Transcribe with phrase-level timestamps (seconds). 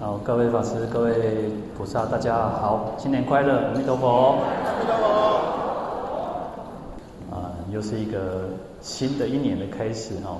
[0.00, 4.36] 好，各位法师、各位菩萨，大家好，新年快乐，阿弥陀佛。
[4.38, 5.04] 阿弥陀佛。
[7.34, 8.44] 啊，又是一个
[8.80, 10.36] 新的一年的开始哈。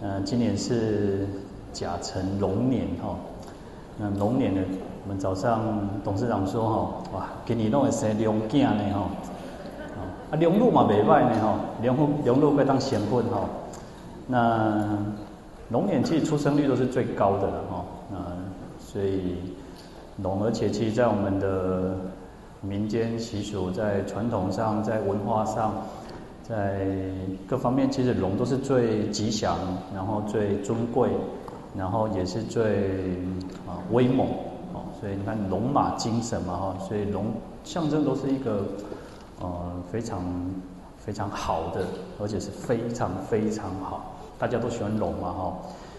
[0.00, 1.26] 嗯、呃，今年是
[1.70, 3.14] 甲辰龙年哈。
[3.98, 4.62] 那龙年呢，
[5.04, 5.60] 我们早上
[6.02, 9.00] 董事长说哈，哇，今年弄会生龙囝呢哈。
[10.30, 13.40] 啊，龙禄嘛未坏呢哈，龙禄龙禄会当贤棍哈。
[14.26, 14.82] 那
[15.68, 17.84] 龙年其实出生率都是最高的了哈。
[18.90, 19.34] 所以
[20.22, 21.94] 龙，而且其实，在我们的
[22.62, 25.74] 民间习俗，在传统上，在文化上，
[26.42, 26.86] 在
[27.46, 29.58] 各方面，其实龙都是最吉祥，
[29.94, 31.10] 然后最尊贵，
[31.76, 33.12] 然后也是最
[33.66, 34.26] 啊威猛
[34.72, 34.80] 哦。
[34.98, 37.26] 所以你看龙马精神嘛哈，所以龙
[37.64, 38.64] 象征都是一个
[39.40, 39.48] 呃
[39.92, 40.22] 非常
[40.96, 41.84] 非常好的，
[42.18, 45.58] 而且是非常非常好，大家都喜欢龙嘛哈。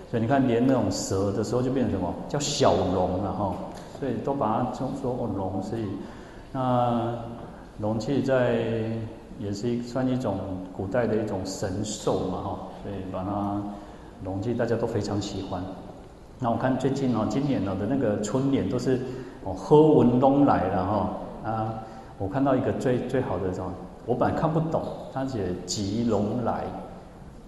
[0.10, 2.12] 所以你看，连那种蛇的时候就变成什么？
[2.28, 3.54] 叫小龙了哈，
[4.00, 5.86] 所以都把它称说哦龙，所以
[6.52, 7.14] 那
[7.80, 8.56] 龙气在
[9.38, 10.40] 也是一算一种
[10.76, 13.62] 古代的一种神兽嘛哈，所以把它
[14.24, 15.64] 龙气大家都非常喜欢。
[16.40, 19.00] 那我看最近哦，今年哦的那个春联都是
[19.44, 21.10] 哦喝文龙来了哈。
[21.44, 21.74] 啊，
[22.18, 23.72] 我看到一个最最好的什么，
[24.08, 24.82] 我本来看不懂，
[25.14, 26.64] 它写吉龙来，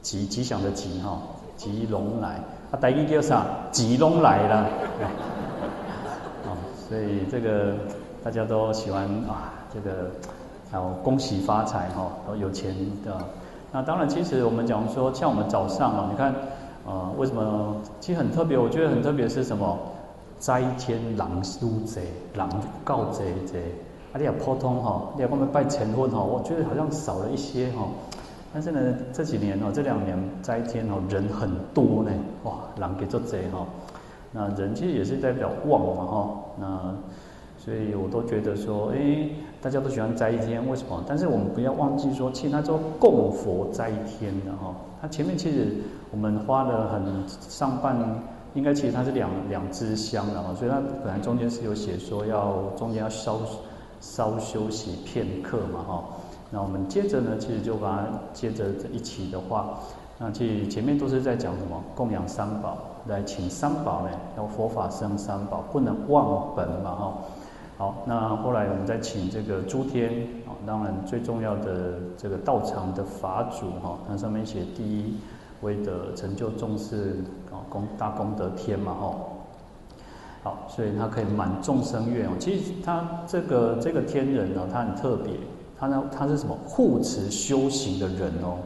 [0.03, 1.19] 吉吉祥的吉哈。
[1.61, 2.39] 吉龙来，
[2.71, 3.45] 啊，台语叫啥？
[3.71, 4.55] 吉龙来了，
[6.43, 6.57] 啊，
[6.89, 7.75] 所以这个
[8.23, 10.09] 大家都喜欢啊，这个
[10.71, 13.15] 还有恭喜发财哈，都有钱的。
[13.71, 16.33] 那当然，其实我们讲说，像我们早上啊，你看，
[16.83, 17.75] 呃，为什么？
[17.99, 19.77] 其实很特别，我觉得很特别是什么？
[20.39, 22.49] 斋天狼书贼、狼
[22.83, 23.59] 告贼贼，
[24.13, 27.85] 啊，你也普通哈，你也帮我们拜晨婚哈，我觉得好像少了一些哈。
[28.53, 32.11] 但是呢，这几年哦，这两年斋天哦，人很多呢，
[32.43, 33.65] 哇，人给做贼哈。
[34.33, 36.39] 那人其实也是代表旺嘛哈。
[36.59, 36.95] 那
[37.57, 39.29] 所以我都觉得说，哎，
[39.61, 41.03] 大家都喜欢斋天，为什么？
[41.07, 44.75] 但是我们不要忘记说，其实它做供佛斋天的哈。
[45.01, 45.67] 它前面其实
[46.11, 47.97] 我们花了很上半，
[48.53, 50.53] 应该其实它是两两支香的哈。
[50.55, 53.39] 所以它本来中间是有写说要中间要稍
[54.01, 56.03] 稍休息片刻嘛哈。
[56.53, 59.79] 那我们接着呢，其实就把它接着一起的话，
[60.19, 67.13] 那其实前面都是在讲什么供养三宝，来请三宝呢，要佛法生三宝，不能忘本嘛哈。
[67.77, 70.11] 好，那后来我们再请这个诸天
[70.45, 75.15] 啊，当然最重要的这个道场的法主哈，那上面写第一
[75.61, 76.99] 位的成就众生
[77.49, 79.15] 啊功大功德天嘛哈。
[80.43, 82.31] 好，所以他可以满众生愿哦。
[82.37, 85.31] 其实他这个这个天人呢，他很特别。
[85.81, 88.59] 他呢，他是什么护持修行的人哦？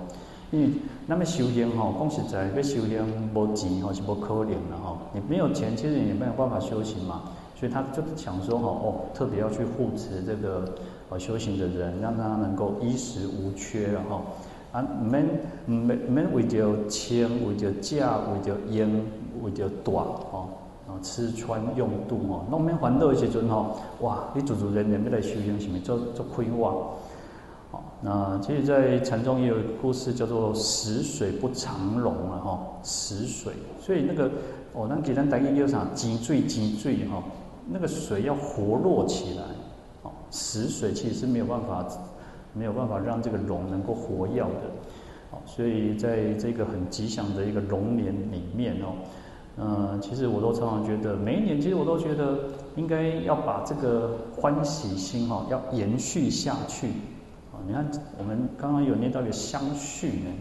[0.52, 0.70] 因为
[1.08, 4.98] 那么修行哈，讲实在要修行没钱哈是不可能的哈。
[5.14, 7.22] 你没有钱，其实也没有办法修行嘛。
[7.56, 10.76] 所以他就想说哈，哦，特别要去护持这个
[11.10, 14.22] 呃修行的人，让他能够衣食无缺哈。
[14.74, 15.26] 啊，免
[15.66, 18.90] 免免为着钱，为着价，为着烟，
[19.42, 20.50] 为着短哈，
[20.88, 26.74] 啊吃穿用度哈，弄免烦恼的时阵哈，哇，你自自然然要来修行，是咪做做亏哇？
[28.02, 33.52] 那其实，在禅宗也有一个故事，叫做“死水不常龙”啊，哈，死水。
[33.82, 34.30] 所以那个
[34.74, 35.86] 哦，那给咱大家叫啥？
[35.94, 37.22] 积聚积聚哈，
[37.68, 39.44] 那个水要活络起来。
[40.04, 41.86] 哦，死水其实是没有办法，
[42.54, 44.72] 没有办法让这个龙能够活跃的。
[45.32, 48.94] 哦，所以在这个很吉祥的一个龙年里面哦，
[49.58, 52.40] 嗯，其实我都常常觉得，每一年其实我都觉得
[52.76, 56.90] 应该要把这个欢喜心哈，要延续下去。
[57.68, 57.90] 你看，
[58.20, 60.32] 我们刚刚有念到一个相续呢，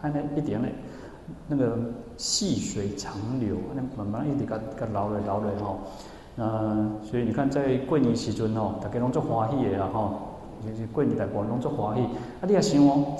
[0.00, 0.68] 还那一点呢，
[1.46, 1.76] 那个
[2.16, 5.76] 细水长流，那慢慢一点个个流来流来哈。
[6.36, 10.14] 嗯，所以你看，在过年时阵吼，大家拢做欢喜的啦吼，
[10.66, 12.02] 就是过年大家拢做欢喜。
[12.04, 13.16] 啊，你也想哦，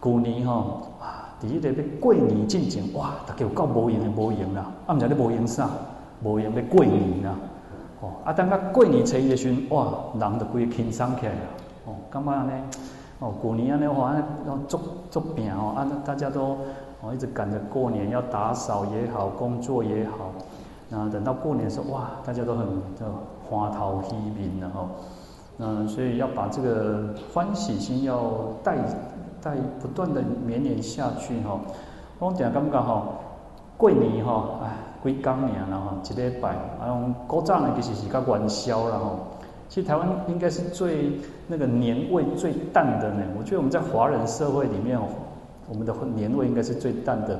[0.00, 1.13] 旧年吼，啊，
[1.46, 5.68] 第一个要过年进前，哇，大家有够无闲的无闲啦，啊，毋知你无闲啥，
[6.22, 7.34] 无闲要过年啦。
[8.00, 11.40] 哦，啊，等到过年初一的时阵，哇，人就规轻松起来了。
[11.86, 12.52] 哦，干嘛呢？
[13.18, 14.14] 哦，过年安尼话，
[14.46, 14.80] 要做
[15.10, 16.56] 做饼哦，啊，大家都
[17.02, 20.32] 哦一直赶着过年，要打扫也好，工作也好，
[20.88, 22.66] 那等到过年的时候，哇，大家都很
[22.98, 23.04] 叫
[23.48, 24.88] 花桃喜面的哈，
[25.58, 28.32] 嗯，所以要把这个欢喜心要
[28.62, 28.76] 带
[29.44, 31.60] 在不断的绵延下去哈。
[32.18, 33.02] 我讲感觉哈，
[33.76, 34.70] 过年哈，哎，
[35.02, 36.48] 归刚年了哈，一礼拜，
[36.80, 39.10] 啊，用古早呢其实是较元宵了哈。
[39.68, 43.22] 其实台湾应该是最那个年味最淡的呢。
[43.38, 45.02] 我觉得我们在华人社会里面哦，
[45.68, 47.38] 我们的年味应该是最淡的。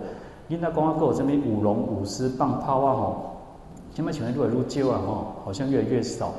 [0.48, 3.16] 因为讲啊，各有这边舞龙舞狮、放炮啊吼，
[3.94, 6.32] 现在请问越来越旧啊，哈，好像越来越少。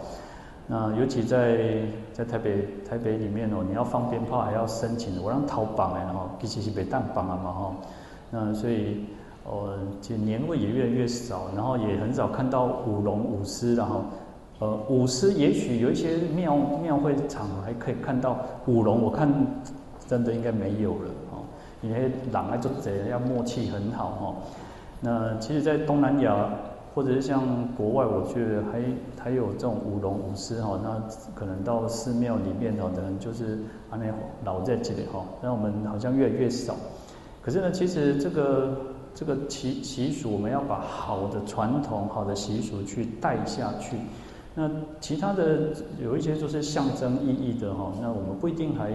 [0.68, 7.76] 那尤其在在台北台北里面哦，你要放鞭炮还要申请，我让掏绑哎，然后其实是被当绑啊嘛哈。
[8.32, 9.06] 那所以
[9.44, 14.06] 呃，其实年味也越来越少，然后也很少看到舞龙舞狮，然后
[14.58, 18.36] 呃舞狮也许有一些庙庙会场还可以看到
[18.66, 19.32] 舞龙，我看
[20.08, 21.46] 真的应该没有了哦，
[21.84, 24.36] 因为狼爱做贼要默契很好哈。
[25.00, 26.50] 那其实，在东南亚。
[26.96, 28.82] 或者是像国外，我觉得还
[29.22, 31.04] 还有这种舞龙舞狮哈，那
[31.36, 33.60] 可能到寺庙里面哈，可能就是
[33.90, 34.06] 啊那
[34.46, 36.74] 老在这里哈，那我们好像越来越少。
[37.42, 38.78] 可是呢，其实这个
[39.14, 43.98] 这个习习俗，我们要把好的传统、好的习俗去带下去。
[44.56, 44.72] 那
[45.02, 48.90] 其他的有一些就是象征意义的哈，那我们不一定还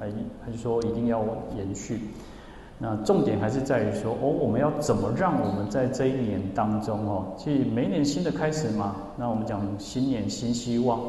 [0.00, 0.10] 还
[0.42, 1.22] 还是说一定要
[1.54, 2.00] 延续。
[2.78, 11.00] 那重点还是在于说，哦，我们要怎么让我们在这一年当中，哦，其实每一年新的开始嘛，那我们讲新年新希望，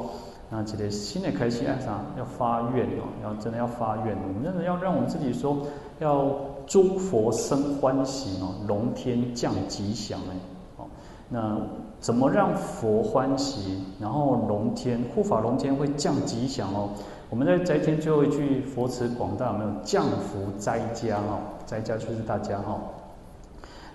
[0.49, 1.99] 那这个新的开始，要啥？
[2.17, 5.57] 要发愿哦，要真的要发愿，我们真的要让我们自己说，
[5.99, 6.35] 要
[6.67, 10.35] 诸佛生欢喜哦，龙天降吉祥哎，
[10.77, 10.85] 哦，
[11.29, 11.57] 那
[11.99, 16.89] 怎么让佛欢喜，然后龙天护法龙天会降吉祥哦？
[17.29, 21.39] 我们在斋天最后一句佛慈广大有没有降福灾家哈？
[21.65, 22.79] 灾家就是大家哈。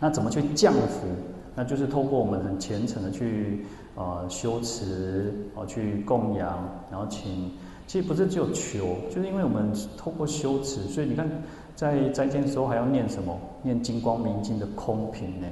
[0.01, 1.07] 那怎么去降福？
[1.55, 6.59] 那就是透过我们很虔诚的去呃修持哦，去供养，
[6.91, 7.51] 然后请。
[7.87, 11.29] 其实不是只有求，就是因为我们透过修持，所以你看
[11.75, 13.37] 在斋天的时候还要念什么？
[13.63, 15.47] 念金光明经的空品呢？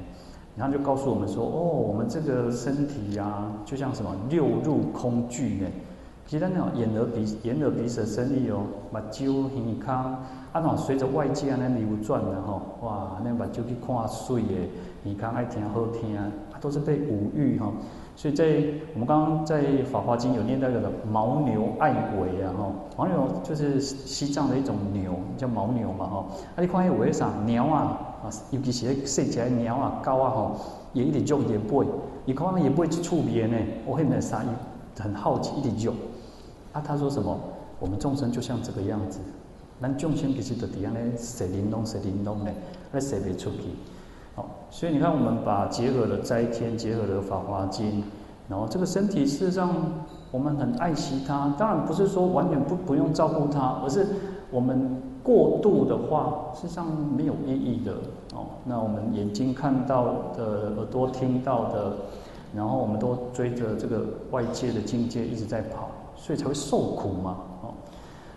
[0.55, 5.67] 然后就告诉我们说，哦，我们这个身体呀、啊，就像什么六入空聚呢？
[6.29, 8.61] 其实那种眼耳鼻眼耳鼻舌身意哦，
[8.91, 9.49] 目睭耳
[9.83, 10.21] 康，啊
[10.53, 16.31] 那种随着外界安尼流转的吼，哇，那目睭去看水的，耳康爱听好听，啊
[16.61, 17.71] 都是被五欲哈。
[18.15, 18.45] 所以在
[18.93, 21.89] 我们刚刚在《法华经》有念到一个牦牛爱
[22.19, 26.17] 尾啊吼，牦牛就是西藏的一种牛，叫牦牛嘛吼。
[26.55, 30.55] 啊你看迄尾啥鸟啊，啊尤其是迄细只鸟啊狗啊吼，
[30.93, 31.87] 也一直叫伊的背，
[32.23, 34.43] 你看伊背去触边呢，我很那啥，
[34.99, 35.91] 很好奇一直叫。
[36.73, 37.37] 啊，他说什么？
[37.79, 39.19] 我们众生就像这个样子，
[39.81, 42.51] 咱众生其实都底下呢，谁灵动谁灵动呢？
[42.91, 43.69] 那谁没出去？
[44.35, 48.03] 好，所以你看，我们把结合了斋天，结合了法华经，
[48.49, 49.73] 然后这个身体事实上
[50.29, 54.05] 我们很爱惜它，当然不是说完全不不用照顾它，而是
[54.51, 56.85] 我们过度的话，事实上
[57.15, 57.93] 没有意义的
[58.35, 58.45] 哦。
[58.65, 61.93] 那我们眼睛看到的，耳朵听到的，
[62.53, 65.89] 然后我们都追着这个外界的境界一直在跑。
[66.21, 67.73] 所以才会受苦嘛，哦，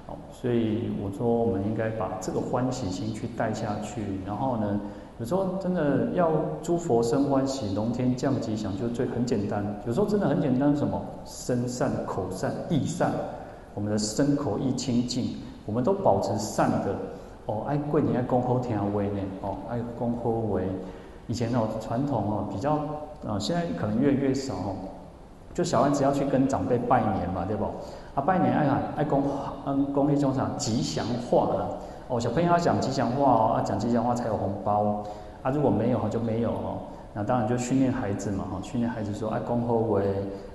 [0.07, 4.81] 哦，所以我说我们应该把这个欢喜心去带下去，然后呢，
[5.19, 6.31] 有时候真的要
[6.63, 9.65] 诸佛生欢喜，龙天降吉祥，就最很简单。
[9.85, 13.11] 有时候真的很简单，什么身善、口善、意善，
[13.75, 15.37] 我们的身口意清净，
[15.67, 16.95] 我们都保持善的。
[17.47, 20.63] 哦，爱贵你爱恭候听威呢，哦，爱恭候为
[21.27, 22.75] 以前那种传统哦，比较
[23.27, 24.55] 啊，现在可能越来越少。
[25.55, 27.65] 就小孩子要去跟长辈拜年嘛，对不？
[28.15, 29.23] 啊，拜年爱讲爱讲
[29.67, 31.69] 嗯讲那种啥吉祥话啊。
[32.09, 35.03] 哦，小朋友要讲吉祥话哦，啊讲吉祥话才有红包。
[35.43, 36.79] 啊，如果没有就没有哦。
[37.15, 40.03] 那当然就训练孩子嘛，哈，训练孩子说爱恭候为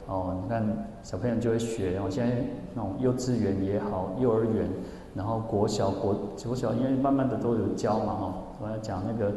[0.08, 0.66] 哦，你看
[1.04, 1.92] 小朋友就会学。
[1.92, 2.36] 然后现在
[2.74, 4.68] 那种幼稚园也好，幼儿园，
[5.14, 8.33] 然后国小国国小，因为慢慢的都有教嘛，哈。
[8.60, 9.31] 我要讲那个，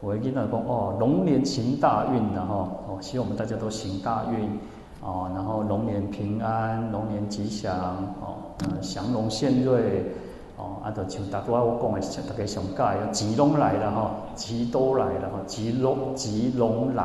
[0.00, 4.58] 我会跟他讲哦，龙年行大运的哈，哦，希望我们大家都行大运。
[5.04, 7.76] 哦，然后龙年平安，龙年吉祥，
[8.20, 10.04] 哦，嗯，祥龙献瑞，
[10.56, 17.02] 哦，啊，就像大多我讲的，大家上盖，吉龙来了哈，吉都来了哈，吉龙吉龙来，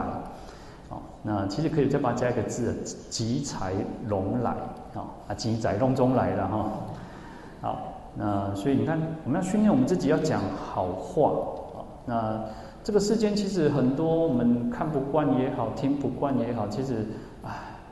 [0.89, 2.71] 哦，那其实可以再把加一个字，
[3.09, 3.73] 吉财
[4.07, 4.51] 龙来，
[4.93, 6.65] 啊，吉财龙中来了哈，
[7.61, 7.77] 好，
[8.13, 11.31] 那所以你看，我们要训练我们自己要讲好话，
[11.75, 12.39] 啊，那
[12.83, 17.05] 这个世间其实很多我们看不惯也好，听不惯也好，其实，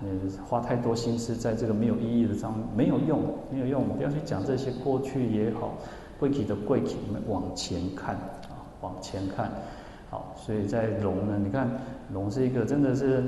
[0.02, 3.88] 嗯，花太多心思在这个没有意义的上面，没有用，没有用。
[3.88, 5.74] 不要去讲这些过去也好，
[6.20, 9.50] 过去的过去，我们往前看啊，往前看。
[10.10, 11.70] 好，所以在龙呢，你看
[12.12, 13.24] 龙是一个真的是，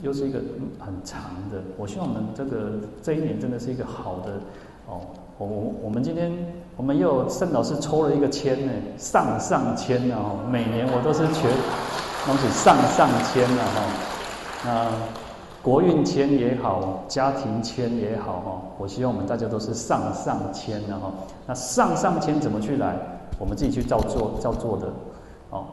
[0.00, 0.38] 又是一个
[0.78, 1.60] 很长的。
[1.76, 4.40] 我希望我们这个这一年真的是一个好的
[4.86, 5.00] 哦。
[5.36, 6.32] 我我我们今天
[6.76, 10.36] 我们又盛老师抽了一个签呢，上上签了哈。
[10.48, 11.50] 每年我都是全
[12.24, 13.82] 东西上上签了哈。
[14.64, 15.27] 那。
[15.62, 21.12] 国运签也好，家庭签也好，哈，我希望我们大家都是上上签的哈。
[21.46, 22.96] 那上上签怎么去来？
[23.38, 24.86] 我们自己去照做，照做的，
[25.50, 25.64] 哦。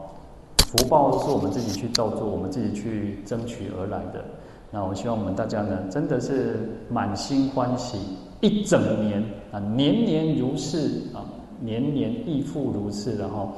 [0.58, 4.24] 福报是我们自己去照做，我们自己去争取而来的。
[4.70, 7.98] 那我希望我们大家呢，真的是满心欢喜，
[8.40, 11.22] 一整年啊，年年如是啊，
[11.60, 13.52] 年年亦复如是，然后，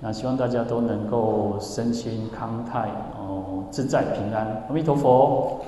[0.00, 4.46] 那希望大家都能够身心康泰哦，自在平安。
[4.68, 5.60] 阿弥陀佛。